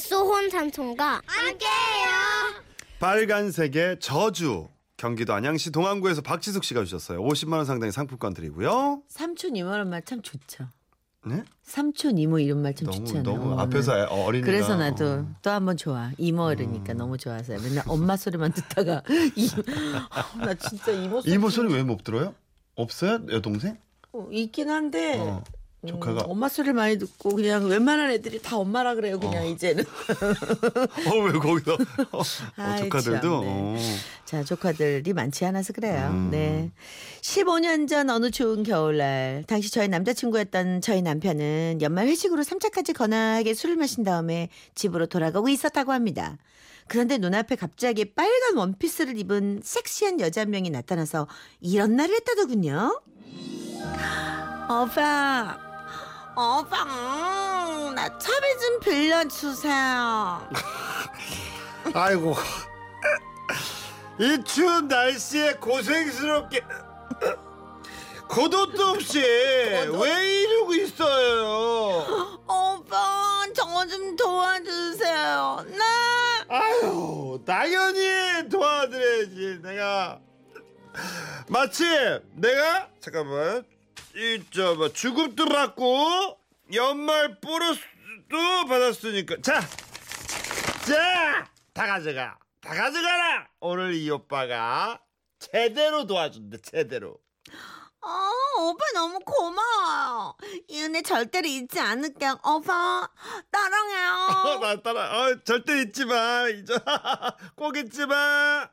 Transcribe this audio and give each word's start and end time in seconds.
뱃소혼 0.00 0.48
삼촌과 0.48 1.20
함께해요. 1.26 2.08
빨간색의 3.00 3.98
저주. 4.00 4.68
경기도 4.96 5.34
안양시 5.34 5.72
동안구에서 5.72 6.22
박지숙 6.22 6.64
씨가 6.64 6.84
주셨어요. 6.84 7.22
50만 7.22 7.54
원 7.54 7.64
상당의 7.66 7.92
상품권 7.92 8.32
드리고요. 8.32 9.02
삼촌 9.08 9.56
이모란 9.56 9.90
말 9.90 10.02
참 10.04 10.22
좋죠. 10.22 10.64
네? 11.26 11.42
삼촌 11.62 12.16
이모 12.16 12.38
이런 12.38 12.62
말 12.62 12.74
참 12.74 12.90
좋잖아요. 12.90 13.22
너무. 13.24 13.60
앞에서 13.60 13.98
애- 13.98 14.02
어린이가 14.04 14.46
그래서 14.46 14.74
나도 14.76 15.04
어. 15.10 15.26
또 15.42 15.54
한 15.54 15.66
번 15.66 15.76
좋아. 15.76 16.10
이모 16.16 16.44
어르니까 16.44 16.94
너무 16.94 17.18
좋아서요. 17.18 17.60
맨날 17.60 17.84
엄마 17.86 18.16
소리만 18.16 18.52
듣다가 18.52 19.02
이, 19.36 19.50
아, 20.10 20.32
나 20.40 20.54
진짜 20.54 20.92
이모 20.92 21.20
소리 21.20 21.32
이모 21.34 21.50
소리 21.50 21.72
왜 21.74 21.82
못 21.82 22.04
들어요? 22.04 22.34
없어요? 22.74 23.18
여동생? 23.30 23.76
어, 24.12 24.26
있긴 24.32 24.70
한데 24.70 25.18
어, 25.18 25.44
조카가 25.86 26.24
음, 26.24 26.30
엄마 26.30 26.48
소리를 26.48 26.74
많이 26.74 26.98
듣고 26.98 27.36
그냥 27.36 27.66
웬만한 27.66 28.10
애들이 28.10 28.40
다 28.42 28.58
엄마라 28.58 28.94
그래요. 28.94 29.18
그냥 29.18 29.46
이제는. 29.46 29.84
어왜 31.10 31.32
거기서 31.32 31.78
어, 32.12 32.22
아이, 32.56 32.82
조카들도 32.82 33.20
참, 33.20 33.40
네. 33.40 33.46
어. 33.48 33.76
자, 34.26 34.44
조카들이 34.44 35.12
많지 35.14 35.44
않아서 35.46 35.72
그래요. 35.72 36.08
음. 36.12 36.28
네. 36.30 36.70
15년 37.22 37.88
전 37.88 38.10
어느 38.10 38.30
좋은 38.30 38.62
겨울날, 38.62 39.44
당시 39.46 39.72
저희 39.72 39.88
남자친구였던 39.88 40.82
저희 40.82 41.00
남편은 41.00 41.78
연말 41.80 42.06
회식으로 42.08 42.42
3차까지 42.42 42.94
거나하게 42.94 43.54
술을 43.54 43.76
마신 43.76 44.04
다음에 44.04 44.50
집으로 44.74 45.06
돌아가고 45.06 45.48
있었다고 45.48 45.92
합니다. 45.92 46.36
그런데 46.88 47.16
눈앞에 47.18 47.56
갑자기 47.56 48.04
빨간 48.04 48.56
원피스를 48.56 49.16
입은 49.16 49.60
섹시한 49.62 50.20
여자 50.20 50.42
한 50.42 50.50
명이 50.50 50.68
나타나서 50.70 51.26
이런 51.60 51.96
말을 51.96 52.16
했다더군요. 52.16 53.00
오빠, 54.70 55.69
오빠, 56.36 56.82
음, 56.84 57.94
나 57.94 58.06
차비 58.18 58.58
좀 58.60 58.80
빌려주세요. 58.80 60.48
아이고 61.94 62.34
이 64.18 64.42
추운 64.44 64.86
날씨에 64.88 65.54
고생스럽게 65.54 66.60
겉옷도 68.28 68.86
없이 68.90 69.18
왜 69.20 70.42
이러고 70.42 70.74
있어요? 70.74 72.38
오빠 72.46 73.44
저 73.54 73.86
좀 73.88 74.14
도와주세요. 74.14 75.64
네. 75.68 75.78
아유 76.48 77.40
당연히 77.46 78.48
도와드려야지 78.48 79.60
내가 79.62 80.20
마침 81.48 82.20
내가 82.34 82.88
잠깐만 83.00 83.64
이저 84.14 84.74
뭐 84.74 84.88
주급도 84.92 85.46
받고 85.46 86.38
연말 86.74 87.38
보너스도 87.40 88.66
받았으니까. 88.68 89.36
자 89.42 89.60
자 90.86 91.46
다 91.72 91.86
가져가. 91.86 92.36
다 92.60 92.74
가져가라! 92.74 93.48
오늘 93.60 93.94
이 93.94 94.10
오빠가 94.10 95.00
제대로 95.38 96.06
도와준대 96.06 96.58
제대로. 96.62 97.16
어, 98.02 98.30
오빠 98.62 98.84
너무 98.94 99.18
고마워요. 99.20 100.34
이 100.68 100.82
은혜 100.82 101.00
절대로 101.02 101.46
잊지 101.46 101.78
않을게요. 101.78 102.38
오빠 102.44 103.04
어, 103.06 103.40
따랑해요. 103.50 104.58
나 104.60 104.82
따라 104.82 105.20
어, 105.26 105.36
절대 105.44 105.80
잊지 105.82 106.04
마. 106.06 106.48
잊어 106.48 106.74
꼭 107.56 107.76
잊지 107.76 108.06
마. 108.06 108.68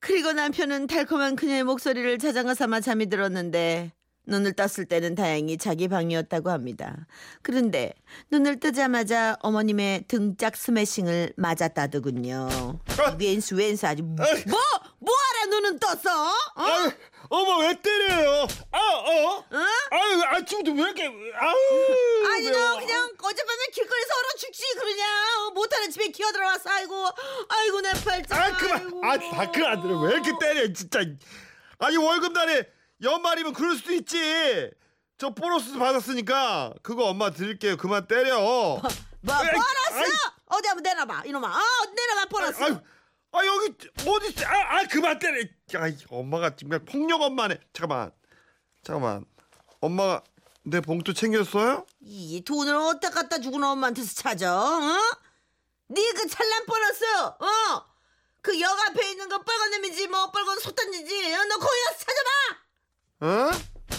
그리고 0.00 0.32
남편은 0.32 0.86
달콤한 0.86 1.36
그녀의 1.36 1.64
목소리를 1.64 2.18
자장가 2.18 2.54
삼아 2.54 2.80
잠이 2.80 3.08
들었는데 3.08 3.92
눈을 4.26 4.52
떴을 4.52 4.86
때는 4.86 5.14
다행히 5.14 5.56
자기 5.58 5.88
방이었다고 5.88 6.50
합니다. 6.50 7.06
그런데 7.42 7.94
눈을 8.30 8.60
뜨자마자 8.60 9.36
어머님의 9.40 10.04
등짝 10.08 10.56
스매싱을 10.56 11.32
맞았다더군요. 11.36 12.78
왼수 13.18 13.56
왼수 13.56 13.86
아주 13.86 14.02
뭐 14.02 14.16
뭐하라 14.98 15.46
눈은 15.50 15.78
떴어? 15.78 16.30
어? 16.54 16.62
아유, 16.62 16.90
어머 17.30 17.58
왜 17.60 17.74
때려요? 17.80 18.46
아, 18.70 18.78
어? 18.78 19.38
어? 19.38 19.44
아유 19.90 20.22
아침부터 20.24 20.72
왜 20.76 20.82
이렇게 20.82 21.04
아유 21.06 22.26
아니. 22.32 22.50
너 22.50 22.78
그냥 22.78 23.10
어젯밤에 23.20 23.64
길거리에서 23.72 24.14
얼어 24.18 24.28
죽지 24.38 24.62
그러냐 24.74 25.04
어, 25.46 25.50
못하는 25.52 25.90
집에 25.90 26.08
기어 26.08 26.30
들어왔어 26.32 26.70
아이고 26.70 27.06
아이고 27.48 27.80
내 27.80 27.92
팔자 27.92 28.36
아 28.36 28.56
그만 28.56 28.92
아다그 29.02 29.66
아들을 29.66 29.96
왜 30.02 30.12
이렇게 30.12 30.30
때려 30.40 30.72
진짜 30.72 31.00
아니 31.78 31.96
월급 31.96 32.32
날에 32.32 32.68
연말이면 33.02 33.52
그럴 33.52 33.76
수도 33.76 33.92
있지. 33.92 34.70
저 35.18 35.30
보너스 35.34 35.76
받았으니까 35.76 36.74
그거 36.82 37.04
엄마 37.06 37.30
드릴게요. 37.30 37.76
그만 37.76 38.06
때려. 38.06 38.40
뭐 38.40 38.80
아이, 39.34 39.46
보너스? 39.50 39.92
아이. 39.92 40.10
어디 40.46 40.68
한번 40.68 40.82
내놔봐 40.82 41.22
이놈아. 41.26 41.48
어 41.48 41.60
내놔봐 41.94 42.28
보너스. 42.28 42.62
아유 42.62 42.80
아 43.32 43.46
여기 43.46 43.74
어디 44.08 44.44
아, 44.44 44.76
아 44.78 44.82
그만 44.90 45.18
때려. 45.18 45.40
야 45.74 45.92
엄마가 46.10 46.56
정말 46.56 46.78
폭력 46.84 47.20
엄마네. 47.22 47.58
잠깐만 47.72 48.12
잠깐만. 48.82 49.24
엄마가 49.80 50.22
내 50.62 50.80
봉투 50.80 51.14
챙겼어요? 51.14 51.86
이 52.00 52.42
돈을 52.44 52.74
어디다 52.74 53.10
갖다 53.10 53.40
주고 53.40 53.58
너 53.58 53.70
엄마한테서 53.72 54.14
찾아 54.14 54.54
어? 54.58 54.98
네그 55.88 56.26
찬란 56.28 56.66
보너스 56.66 57.04
어 57.04 57.86
그 58.42 58.58
역 58.58 58.70
앞에 58.88 59.10
있는 59.10 59.28
거 59.28 59.38
빨간 59.42 59.70
놈이지 59.70 60.08
뭐 60.08 60.30
빨간 60.30 60.58
솥단지지 60.58 61.34
어? 61.34 61.44
너 61.44 61.58
찾아봐 61.58 61.99
어? 63.20 63.26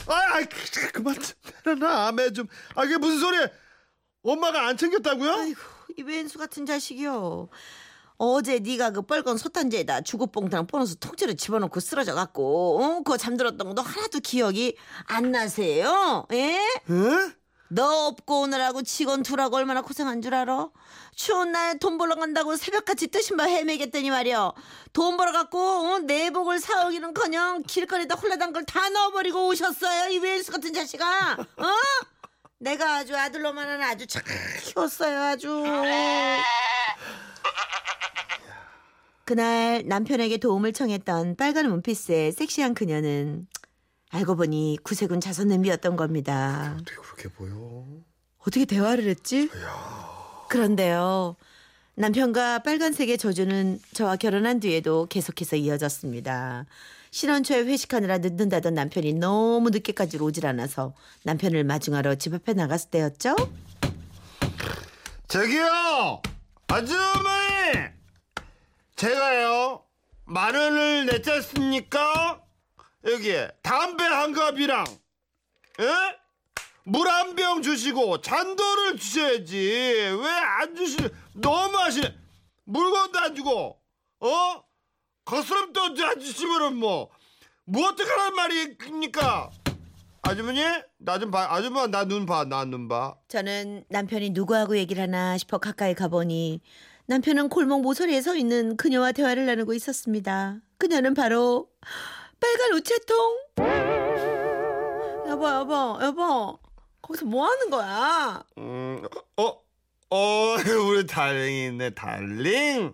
아, 0.07 0.13
아 0.13 0.39
그, 0.41 0.91
그만 0.93 1.15
좀 1.15 1.35
내려놔 1.65 2.07
아매 2.07 2.31
좀. 2.31 2.47
아 2.75 2.85
이게 2.85 2.97
무슨 2.97 3.19
소리야? 3.19 3.47
엄마가 4.23 4.67
안 4.67 4.77
챙겼다고요? 4.77 5.31
아이고 5.31 5.59
이 5.97 6.03
왼수 6.03 6.37
같은 6.37 6.65
자식이요. 6.65 7.49
어제 8.17 8.59
네가 8.59 8.91
그 8.91 9.01
빨간 9.01 9.35
솥단지에다 9.37 10.01
주걱봉투랑 10.01 10.67
보너스 10.67 10.95
통째로 10.97 11.33
집어넣고 11.33 11.79
쓰러져 11.79 12.13
갖고 12.13 12.79
어? 12.79 12.97
그거 12.97 13.17
잠들었던 13.17 13.67
것도 13.67 13.81
하나도 13.81 14.19
기억이 14.19 14.77
안 15.05 15.31
나세요? 15.31 16.27
예? 16.31 16.59
응? 16.91 17.33
너 17.73 18.07
없고 18.07 18.41
오느라고 18.41 18.81
직원 18.81 19.23
둘하고 19.23 19.55
얼마나 19.55 19.81
고생한 19.81 20.21
줄 20.21 20.33
알아? 20.33 20.69
추운 21.15 21.53
날 21.53 21.79
돈 21.79 21.97
벌러 21.97 22.15
간다고 22.15 22.57
새벽같이 22.57 23.07
뜨신 23.07 23.37
바 23.37 23.45
헤매겠더니 23.45 24.09
말이야. 24.09 24.51
돈 24.91 25.15
벌어 25.15 25.31
갖고 25.31 25.57
어? 25.59 25.99
내복을 25.99 26.59
사오기는커녕 26.59 27.63
길거리에다 27.63 28.15
홀라단 28.15 28.51
걸다 28.51 28.89
넣어버리고 28.89 29.47
오셨어요. 29.47 30.09
이 30.09 30.17
왼수 30.19 30.51
같은 30.51 30.73
자식아. 30.73 31.37
어? 31.39 31.65
내가 32.59 32.97
아주 32.97 33.15
아들로만은 33.15 33.81
아주 33.81 34.05
잘 34.05 34.21
키웠어요. 34.63 35.21
아주. 35.21 35.63
그날 39.23 39.83
남편에게 39.85 40.37
도움을 40.37 40.73
청했던 40.73 41.37
빨간 41.37 41.67
원피스의 41.69 42.33
섹시한 42.33 42.73
그녀는 42.73 43.47
알고 44.11 44.35
보니 44.35 44.77
구세군 44.83 45.21
자선 45.21 45.47
냄비였던 45.47 45.95
겁니다. 45.95 46.75
어떻게 46.79 46.95
그렇게 46.97 47.29
보여? 47.29 47.85
어떻게 48.39 48.65
대화를 48.65 49.05
했지? 49.07 49.49
그런데요. 50.49 51.37
남편과 51.95 52.59
빨간색의 52.59 53.17
저주는 53.17 53.79
저와 53.93 54.17
결혼한 54.17 54.59
뒤에도 54.59 55.05
계속해서 55.07 55.55
이어졌습니다. 55.55 56.65
신혼 57.11 57.43
초에 57.43 57.61
회식하느라 57.63 58.17
늦는다던 58.19 58.73
남편이 58.73 59.13
너무 59.13 59.69
늦게까지 59.69 60.17
오질 60.17 60.45
않아서 60.45 60.93
남편을 61.23 61.63
마중하러 61.63 62.15
집 62.15 62.33
앞에 62.33 62.53
나갔을 62.53 62.89
때였죠. 62.89 63.35
저기요, 65.27 66.21
아주머니, 66.67 67.89
제가요 68.95 69.83
만 70.25 70.55
원을 70.55 71.05
냈지 71.05 71.31
않습니까? 71.31 72.41
여기에 73.05 73.51
담배 73.63 74.03
한 74.03 74.31
갑이랑, 74.33 74.85
예? 75.79 75.85
물한 76.83 77.35
병 77.35 77.61
주시고 77.61 78.21
잔도를 78.21 78.97
주셔야지. 78.97 79.55
왜 79.57 80.27
안 80.29 80.75
주시? 80.75 80.97
너무 81.33 81.77
하시네. 81.77 82.15
물건도 82.65 83.19
안 83.19 83.35
주고, 83.35 83.77
어? 84.19 84.63
거스름도 85.25 85.81
안 85.81 86.19
주시면은 86.19 86.75
뭐, 86.77 87.09
뭐 87.65 87.89
어떡하란 87.89 88.35
말입니까? 88.35 89.51
아주머니, 90.23 90.61
나 90.97 91.17
좀 91.19 91.31
봐. 91.31 91.47
아주머니, 91.51 91.91
나 91.91 92.05
눈 92.05 92.25
봐. 92.25 92.45
나 92.45 92.65
눈 92.65 92.87
봐. 92.87 93.15
저는 93.27 93.85
남편이 93.89 94.31
누구하고 94.31 94.77
얘기를 94.77 95.01
하나 95.01 95.37
싶어 95.37 95.57
가까이 95.57 95.95
가보니 95.95 96.61
남편은 97.07 97.49
골목 97.49 97.81
모서리에 97.81 98.21
서 98.21 98.35
있는 98.35 98.77
그녀와 98.77 99.11
대화를 99.11 99.45
나누고 99.47 99.73
있었습니다. 99.73 100.57
그녀는 100.77 101.13
바로 101.13 101.69
빨간 102.41 102.73
우체통. 102.73 103.37
여보, 105.27 105.47
여보, 105.49 105.99
여보. 106.01 106.59
거기서 107.01 107.25
뭐 107.25 107.45
하는 107.47 107.69
거야? 107.69 108.43
음, 108.57 109.03
어, 109.37 109.61
어, 110.09 110.55
우리 110.89 111.05
달링이네, 111.05 111.91
달링. 111.91 112.93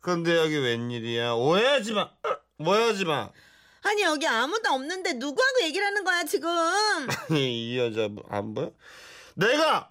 근데 0.00 0.36
여기 0.36 0.56
웬일이야? 0.56 1.32
오해하지 1.34 1.92
마. 1.92 2.02
어, 2.02 2.36
오해하지 2.58 3.04
마. 3.04 3.30
아니 3.82 4.02
여기 4.02 4.26
아무도 4.26 4.70
없는데 4.70 5.14
누구하고 5.14 5.62
얘기를 5.62 5.86
하는 5.86 6.04
거야 6.04 6.24
지금? 6.24 6.48
이 7.36 7.78
여자 7.78 8.08
뭐, 8.08 8.22
안 8.28 8.54
보여? 8.54 8.72
내가 9.34 9.88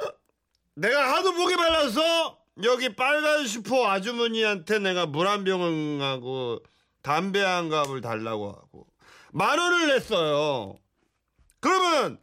내가 0.75 1.15
하도 1.15 1.31
목이 1.33 1.55
말라서 1.55 2.37
여기 2.63 2.95
빨간 2.95 3.47
슈퍼 3.47 3.89
아주머니한테 3.89 4.79
내가 4.79 5.05
물 5.07 5.27
한 5.27 5.43
병하고 5.43 6.59
담배 7.01 7.42
한 7.42 7.69
갑을 7.69 8.01
달라고 8.01 8.50
하고 8.51 8.88
만 9.31 9.57
원을 9.60 9.88
냈어요. 9.88 10.78
그러면 11.60 12.19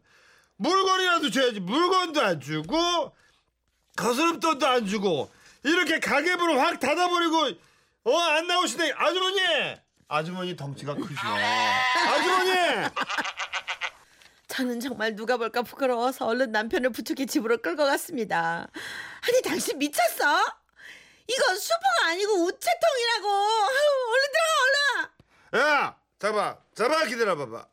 물건이라도 0.57 1.31
줘야지 1.31 1.59
물건도 1.59 2.21
안 2.21 2.39
주고 2.41 3.15
거스름돈도 3.95 4.67
안 4.67 4.85
주고 4.87 5.31
이렇게 5.63 5.99
가게문을 5.99 6.59
확 6.59 6.79
닫아버리고 6.79 7.37
어 8.03 8.17
안 8.17 8.47
나오시네 8.47 8.93
아주머니 8.95 9.39
아주머니 10.07 10.55
덩치가 10.55 10.93
크시네 10.95 11.19
아주머니 12.07 12.89
저는 14.47 14.79
정말 14.79 15.15
누가 15.15 15.37
볼까 15.37 15.61
부끄러워서 15.61 16.25
얼른 16.25 16.51
남편을 16.51 16.91
부축해 16.91 17.25
집으로 17.25 17.57
끌고 17.61 17.83
갔습니다. 17.85 18.67
아니 19.27 19.41
당신 19.43 19.77
미쳤어? 19.77 20.25
이거 21.27 21.55
슈퍼가 21.55 22.07
아니고 22.09 22.45
우체통이라고. 22.45 23.27
얼른 23.29 24.27
들어가 24.33 25.11
얼른. 25.51 25.67
야 25.67 25.97
잡아 26.19 26.57
잡아 26.75 27.05
기다려 27.05 27.35
봐봐. 27.35 27.67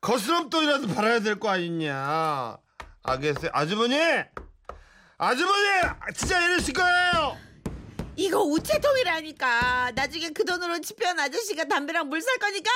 거스름돈이라도 0.00 0.88
팔아야 0.94 1.20
될 1.20 1.38
거 1.38 1.48
아니냐. 1.50 2.58
알겠어요 3.02 3.50
아주머니? 3.54 3.96
아주머니! 5.16 5.66
진짜 6.14 6.40
이러실 6.44 6.74
거예요! 6.74 7.36
이거 8.16 8.40
우체통이라니까. 8.42 9.92
나중에 9.92 10.30
그 10.30 10.44
돈으로 10.44 10.80
집배원 10.80 11.18
아저씨가 11.18 11.64
담배랑 11.64 12.08
물 12.08 12.20
살 12.20 12.36
거니까 12.38 12.70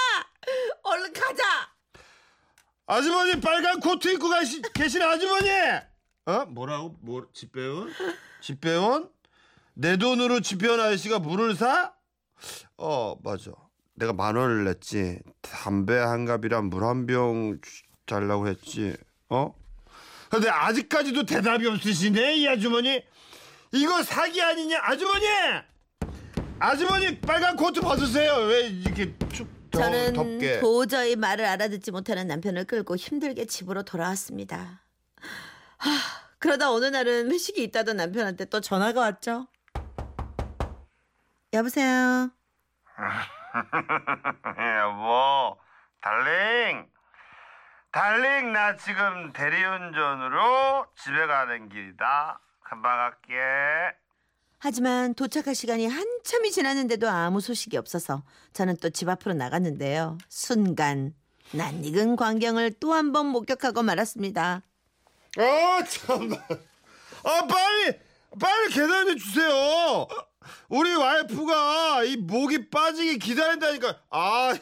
얼른 0.83 1.13
가자. 1.13 1.45
아주머니 2.87 3.41
빨간 3.41 3.79
코트 3.81 4.09
입고 4.09 4.29
가시, 4.29 4.61
계신 4.75 5.03
아주머니! 5.03 5.51
어? 6.27 6.45
뭐라고? 6.47 6.97
뭐 7.01 7.29
집배원? 7.33 7.93
집배원 8.41 9.11
내 9.75 9.97
돈으로 9.97 10.41
집배원 10.41 10.81
아저씨가 10.81 11.19
물을 11.19 11.55
사? 11.55 11.93
어 12.77 13.17
맞아. 13.23 13.51
내가 13.95 14.13
만 14.13 14.37
원을 14.37 14.65
냈지. 14.65 15.19
담배 15.41 15.95
한 15.97 16.25
갑이랑 16.25 16.67
물 16.71 16.83
한 16.85 17.07
병 17.07 17.59
달라고 18.07 18.49
했지. 18.49 18.95
어? 19.29 19.55
근데 20.31 20.49
아직까지도 20.49 21.25
대답이 21.25 21.67
없으시네 21.67 22.37
이 22.37 22.49
아주머니. 22.49 23.03
이거 23.73 24.03
사기 24.03 24.43
아니냐 24.43 24.79
아주머니? 24.83 25.27
아주머니 26.59 27.19
빨간 27.21 27.57
코트 27.57 27.81
벗으세요. 27.81 28.35
왜 28.47 28.69
이렇게 28.69 29.15
축 29.33 29.49
더, 29.71 29.79
저는 29.81 30.13
덥게. 30.13 30.61
도저히 30.61 31.17
말을 31.17 31.45
알아듣지 31.47 31.91
못하는 31.91 32.27
남편을 32.27 32.65
끌고 32.67 32.97
힘들게 32.97 33.47
집으로 33.47 33.83
돌아왔습니다. 33.85 34.83
하, 35.79 35.91
그러다 36.39 36.71
어느 36.71 36.87
날은 36.87 37.31
회식이 37.31 37.63
있다던 37.65 37.97
남편한테 37.97 38.45
또 38.47 38.61
전화가 38.61 39.01
왔죠. 39.01 39.49
여보세요. 41.53 42.31
여보, 44.81 45.59
달링, 46.01 46.87
달링 47.91 48.53
나 48.53 48.77
지금 48.77 49.33
대리운전으로 49.33 50.87
집에 50.97 51.27
가는 51.27 51.69
길이다. 51.69 52.41
금방 52.61 52.97
갈게. 52.97 53.97
하지만 54.61 55.15
도착할 55.15 55.55
시간이 55.55 55.89
한참이 55.89 56.51
지났는데도 56.53 57.09
아무 57.09 57.41
소식이 57.41 57.77
없어서 57.77 58.23
저는 58.53 58.77
또 58.77 58.89
집 58.91 59.09
앞으로 59.09 59.35
나갔는데요. 59.35 60.17
순간 60.29 61.15
낯익은 61.53 62.17
광경을 62.17 62.75
또 62.81 62.95
한 62.95 63.13
번 63.13 63.27
목격하고 63.27 63.83
말았습니다. 63.83 64.63
아 65.39 65.85
참나. 65.85 66.37
아 67.25 67.47
빨리 67.47 67.99
빨리 68.41 68.73
계산해 68.73 69.17
주세요. 69.17 70.07
우리 70.69 70.95
와이프가 70.95 72.05
이 72.05 72.17
목이 72.17 72.71
빠지게 72.71 73.19
기다린다니까. 73.19 73.99
아 74.11 74.55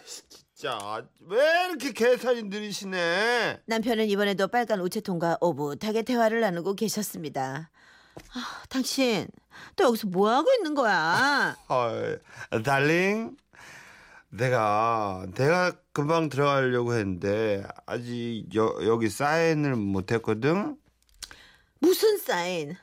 진짜 0.54 1.04
왜 1.20 1.38
이렇게 1.68 1.92
계산이 1.92 2.44
느리시네. 2.44 3.62
남편은 3.66 4.06
이번에도 4.08 4.48
빨간 4.48 4.80
우체통과 4.80 5.38
오붓하게 5.40 6.02
대화를 6.02 6.40
나누고 6.40 6.74
계셨습니다. 6.74 7.70
아, 8.34 8.62
당신 8.68 9.28
또 9.76 9.84
여기서 9.84 10.08
뭐 10.08 10.30
하고 10.30 10.50
있는 10.52 10.74
거야? 10.74 11.56
어, 11.68 12.62
달링, 12.62 13.36
내가 14.28 15.26
내가 15.34 15.72
금방 15.92 16.28
들어가려고 16.28 16.94
했는데 16.94 17.64
아직 17.86 18.46
여, 18.54 18.76
여기 18.82 19.08
사인을 19.08 19.76
못 19.76 20.12
했거든. 20.12 20.76
무슨 21.80 22.18
사인? 22.18 22.76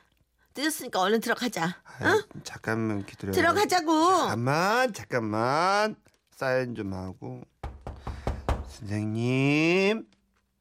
늦었으니까 0.57 0.99
얼른 0.99 1.21
들어가자. 1.21 1.81
아이, 1.99 2.21
잠깐만 2.43 3.05
기다려. 3.05 3.31
들어가자고. 3.31 3.91
잠깐만, 4.17 4.93
잠깐만. 4.93 5.95
사인 6.31 6.75
좀 6.75 6.93
하고. 6.93 7.41
선생님, 8.67 10.07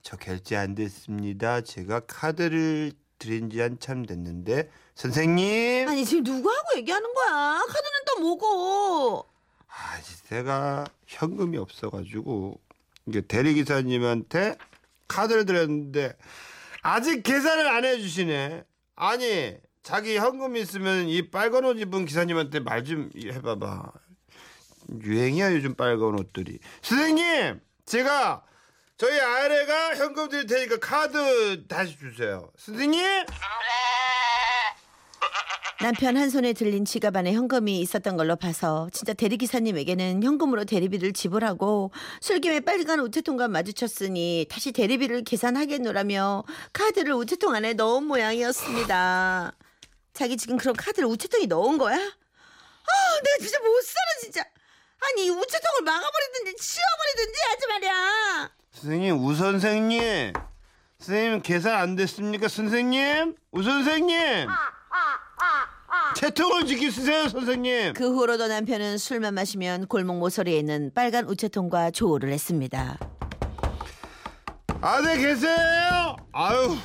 저 0.03 0.17
결제 0.17 0.57
안 0.57 0.75
됐습니다. 0.75 1.63
제가 1.63 2.01
카드를 2.01 2.93
드린 3.19 3.51
지 3.51 3.61
한참 3.61 4.05
됐는데 4.05 4.71
선생님. 4.95 5.89
아니 5.89 6.05
지금 6.05 6.23
누구하고 6.23 6.77
얘기하는 6.77 7.13
거야? 7.15 7.59
카드는 7.67 7.91
또 8.07 8.21
뭐고? 8.21 9.27
아, 9.69 10.01
제가 10.29 10.87
현금이 11.07 11.59
없어가지고 11.59 12.61
이게 13.07 13.21
대리기사님한테 13.23 14.57
카드를 15.09 15.45
드렸는데 15.47 16.17
아직 16.83 17.23
계산을 17.23 17.69
안 17.69 17.85
해주시네. 17.85 18.65
아니 18.97 19.57
자기 19.87 20.17
현금 20.19 20.57
있으면 20.57 21.07
이 21.09 21.31
빨간 21.31 21.65
옷 21.65 21.79
입은 21.79 22.07
기사님한테 22.07 22.59
말 22.59 22.83
좀 22.83 23.09
해봐봐. 23.17 23.93
유행이야 25.01 25.53
요즘 25.55 25.77
빨간 25.77 26.19
옷들이. 26.19 26.59
선생님 26.83 27.61
제가 27.85 28.43
저희 28.97 29.21
아내가 29.21 29.95
현금 29.95 30.29
드릴 30.29 30.47
테니까 30.47 30.79
카드 30.81 31.69
다시 31.69 31.97
주세요. 31.99 32.51
선생님. 32.59 33.01
남편 35.81 36.17
한 36.17 36.31
손에 36.31 36.53
들린 36.53 36.85
지갑 36.85 37.15
안에 37.15 37.33
현금이 37.33 37.81
있었던 37.83 38.17
걸로 38.17 38.35
봐서 38.35 38.89
진짜 38.93 39.13
대리기사님에게는 39.13 40.21
현금으로 40.25 40.65
대리비를 40.65 41.13
지불하고 41.13 41.93
술김에 42.23 42.61
빨간 42.61 42.99
우체통과 42.99 43.47
마주쳤으니 43.47 44.47
다시 44.51 44.73
대리비를 44.73 45.23
계산하겠노라며 45.23 46.43
카드를 46.73 47.13
우체통 47.13 47.55
안에 47.55 47.75
넣은 47.75 48.03
모양이었습니다. 48.05 49.53
자기 50.17 50.37
지금 50.39 50.57
그런 50.57 50.75
카드를 50.75 51.07
우체통에 51.09 51.45
넣은 51.45 51.77
거야? 51.77 51.95
아, 51.95 53.21
내가 53.23 53.37
진짜 53.39 53.59
못 53.59 53.83
살아 53.83 54.07
진짜. 54.23 54.41
아니 54.99 55.27
이 55.27 55.31
우체통을 55.31 55.83
막아버리든지 55.85 56.57
치워버리든지 56.57 57.41
하지 57.51 57.67
말이야. 57.67 58.51
선생님 58.73 59.23
우 59.23 59.35
선생님. 59.35 60.33
선생님 60.99 61.43
계산 61.43 61.75
안 61.75 61.97
됐습니까 61.97 62.49
선생님? 62.49 63.37
우 63.53 63.63
선생님. 63.63 64.49
채통을 66.17 66.65
지키세요 66.67 67.29
선생님. 67.29 67.93
그 67.93 68.11
후로도 68.15 68.47
남편은 68.47 68.97
술만 68.97 69.35
마시면 69.35 69.87
골목 69.87 70.17
모서리에 70.19 70.59
있는 70.59 70.91
빨간 70.95 71.29
우체통과 71.29 71.91
조우를 71.91 72.33
했습니다. 72.33 72.99
안에 74.81 75.19
계세요? 75.19 76.17
아유, 76.33 76.77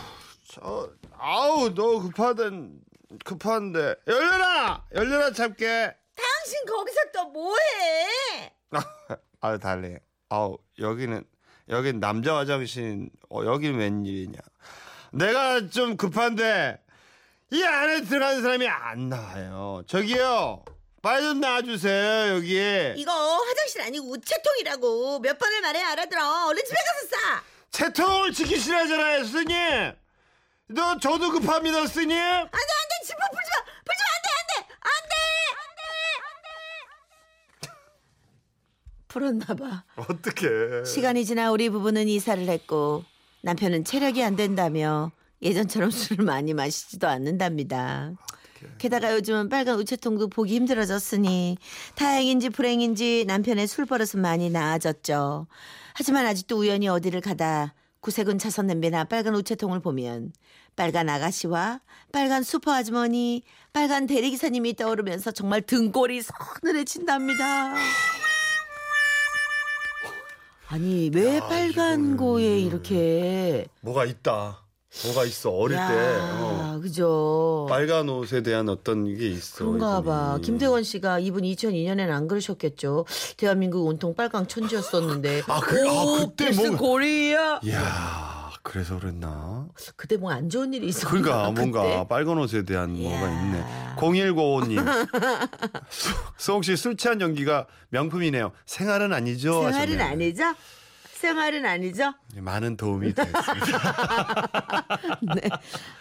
저, 0.49 0.89
아우, 1.17 1.73
너 1.73 1.99
급하던, 1.99 2.79
급한데. 3.25 3.95
열려라! 4.07 4.85
열려라, 4.93 5.31
참게. 5.31 5.95
당신 6.15 6.65
거기서 6.65 6.99
또 7.13 7.25
뭐해? 7.29 8.53
아유, 9.41 9.59
달래. 9.59 9.99
아우, 10.29 10.57
여기는, 10.79 11.23
여긴 11.69 11.99
남자 11.99 12.35
화장실, 12.37 13.09
어, 13.29 13.43
여긴 13.45 13.77
웬일이냐. 13.77 14.39
내가 15.13 15.67
좀 15.69 15.97
급한데, 15.97 16.79
이 17.51 17.63
안에 17.63 18.01
들어가는 18.03 18.41
사람이 18.41 18.67
안 18.67 19.09
나와요. 19.09 19.83
저기요, 19.87 20.63
빨리 21.01 21.23
좀 21.23 21.39
나와주세요, 21.41 22.35
여기. 22.35 22.93
이거 22.95 23.11
화장실 23.11 23.81
아니고 23.81 24.05
우체통이라고 24.11 25.19
몇 25.19 25.37
번을 25.37 25.61
말해 25.61 25.81
알아들어. 25.81 26.47
얼른 26.47 26.63
집에 26.63 26.77
가서 26.77 27.07
싸. 27.09 27.43
채통을 27.71 28.31
지키시라잖아요, 28.33 29.23
스님. 29.25 29.93
너, 30.67 30.97
저도 30.99 31.31
급합니다, 31.31 31.85
스님. 31.87 32.17
안돼 32.17 32.45
안돼 32.47 33.05
지퍼 33.05 33.19
풀지 33.31 33.49
마. 33.51 33.63
풀지 33.83 34.01
마 34.03 34.09
안돼 34.15 34.29
안돼 34.47 34.67
안돼 34.79 35.15
안돼. 37.59 37.71
풀었나 39.11 39.45
봐. 39.55 39.83
어떡해. 39.97 40.85
시간이 40.85 41.25
지나 41.25 41.51
우리 41.51 41.69
부부는 41.69 42.07
이사를 42.07 42.47
했고 42.47 43.03
남편은 43.43 43.83
체력이 43.83 44.23
안 44.23 44.37
된다며 44.37 45.11
예전처럼 45.41 45.91
술을 45.91 46.23
많이 46.23 46.53
마시지도 46.53 47.07
않는답니다. 47.07 48.13
게다가 48.77 49.13
요즘은 49.15 49.49
빨간 49.49 49.79
우체통도 49.79 50.29
보기 50.29 50.55
힘들어졌으니 50.55 51.57
다행인지 51.95 52.49
불행인지 52.49 53.25
남편의 53.27 53.67
술 53.67 53.85
버릇은 53.85 54.21
많이 54.21 54.49
나아졌죠. 54.49 55.47
하지만 55.93 56.25
아직도 56.25 56.57
우연히 56.59 56.87
어디를 56.87 57.19
가다 57.21 57.73
구색은 57.99 58.39
차선 58.39 58.67
냄비나 58.67 59.03
빨간 59.05 59.35
우체통을 59.35 59.81
보면 59.81 60.31
빨간 60.75 61.09
아가씨와 61.09 61.81
빨간 62.13 62.43
슈퍼 62.43 62.71
아주머니, 62.71 63.43
빨간 63.73 64.07
대리기사님이 64.07 64.75
떠오르면서 64.75 65.31
정말 65.31 65.61
등골이 65.63 66.21
서늘해진답니다. 66.21 67.73
아니 70.71 71.11
왜 71.13 71.37
야, 71.37 71.47
빨간 71.47 72.15
이거는- 72.15 72.17
거에 72.17 72.59
이렇게 72.61 73.65
뭐가 73.81 74.05
있다. 74.05 74.59
뭐가 75.05 75.23
있어 75.25 75.51
어릴 75.51 75.77
야, 75.77 75.87
때 75.87 76.17
어. 76.41 76.79
그죠? 76.81 77.65
빨간 77.69 78.09
옷에 78.09 78.41
대한 78.43 78.67
어떤 78.69 79.05
게 79.15 79.27
있어. 79.29 79.65
그런가 79.65 80.01
봐. 80.01 80.31
이분이. 80.33 80.45
김태원 80.45 80.83
씨가 80.83 81.19
이분 81.19 81.43
2002년에는 81.43 82.09
안 82.09 82.27
그러셨겠죠. 82.27 83.05
대한민국 83.37 83.85
온통 83.85 84.15
빨강 84.15 84.47
천지였었는데. 84.47 85.43
아, 85.47 85.59
그- 85.61 85.87
아, 85.89 85.93
오, 86.03 86.17
그때 86.27 86.45
패스 86.47 86.61
뭐- 86.67 86.77
고리야. 86.77 87.59
이야 87.63 88.30
그래서 88.63 88.99
그랬나? 88.99 89.67
그때 89.95 90.17
뭐 90.17 90.31
안 90.31 90.49
좋은 90.49 90.73
일이 90.73 90.87
있었나? 90.87 91.09
그러니까 91.09 91.51
뭔가 91.51 91.81
그때? 91.83 92.05
빨간 92.07 92.37
옷에 92.37 92.63
대한 92.63 92.93
뭐가. 92.93 93.27
있네. 93.29 93.63
0195님. 93.97 94.83
수홍 96.37 96.61
씨 96.61 96.75
술 96.77 96.95
취한 96.97 97.19
연기가 97.21 97.65
명품이네요. 97.89 98.51
생활은 98.65 99.13
아니죠. 99.13 99.53
생활은 99.63 99.99
하셨네요. 99.99 100.03
아니죠? 100.03 100.43
생활은 101.25 101.65
아니죠? 101.67 102.13
많은 102.35 102.77
도움이 102.77 103.13
됐습니다. 103.13 103.37
네. 105.35 105.41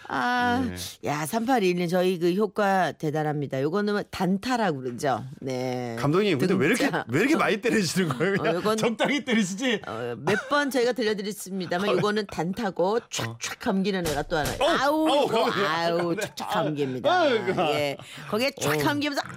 아, 0.07 0.65
네. 0.67 0.75
야, 1.09 1.23
3821님, 1.25 1.89
저희 1.89 2.17
그 2.17 2.33
효과 2.33 2.91
대단합니다. 2.91 3.61
요거는 3.61 4.03
단타라고 4.09 4.79
그러죠. 4.81 5.23
네. 5.39 5.95
감독님 5.99 6.39
근데 6.39 6.55
왜 6.55 6.65
이렇게. 6.67 6.89
왜 7.07 7.19
이렇게 7.19 7.35
많이 7.35 7.61
때리시는 7.61 8.09
거예요? 8.09 8.33
그냥 8.37 8.55
어, 8.55 8.59
이건- 8.59 8.77
적당히 8.77 9.23
때리시지. 9.23 9.81
어, 9.87 10.15
몇번 10.17 10.71
저희가 10.71 10.93
들려드렸습니다만 10.93 11.87
요거는 11.97 12.25
단타고 12.31 12.99
촥촥 13.09 13.59
감기는 13.59 14.07
애가 14.07 14.23
또 14.23 14.37
하나. 14.37 14.49
어, 14.59 14.67
아우, 14.79 15.07
어. 15.07 15.51
아우, 15.67 16.15
네. 16.15 16.21
촥촥 16.21 16.47
감기입니다. 16.49 17.11
아유, 17.21 17.43
그- 17.45 17.55
예. 17.61 17.97
거기에 18.29 18.49
촥 18.59 18.83
감기면서 18.83 19.21
아우 19.23 19.31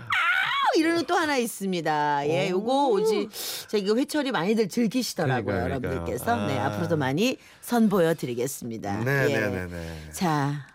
이러는 0.77 1.05
또 1.07 1.15
하나 1.15 1.37
있습니다. 1.37 2.29
예, 2.29 2.51
요거 2.51 2.89
오지 2.89 3.29
저기 3.69 3.85
그 3.85 3.97
회철이 3.97 4.33
많이들 4.33 4.69
즐기시더라고요, 4.69 5.45
그러니까요, 5.45 5.81
그러니까요. 5.81 5.93
여러분들께서. 5.93 6.47
네, 6.47 6.59
아. 6.59 6.67
앞으로도 6.67 6.97
많이 6.97 7.39
선보여 7.61 8.15
드리겠습니다. 8.15 9.05
네, 9.05 9.27
예. 9.31 9.39
네, 9.41 9.49
네, 9.51 9.67
네. 9.67 10.11
자, 10.13 10.67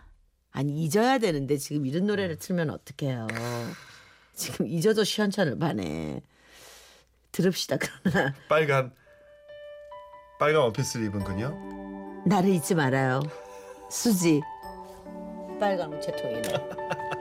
아니 0.52 0.82
잊어야 0.84 1.18
되는데 1.18 1.56
지금 1.56 1.86
이런 1.86 2.06
노래를 2.06 2.36
틀면 2.38 2.70
어떡해요. 2.70 3.26
지금 4.34 4.66
잊어도 4.66 5.04
시원찮을 5.04 5.58
반에. 5.58 6.20
들읍시다 7.32 7.76
그러나 7.78 8.34
빨간 8.48 8.92
빨간 10.40 10.62
원피스를 10.62 11.06
입은 11.06 11.22
그녀. 11.22 11.54
나를 12.26 12.50
잊지 12.50 12.74
말아요. 12.74 13.20
수지. 13.90 14.40
빨간 15.60 15.92
우체통이네. 15.92 16.42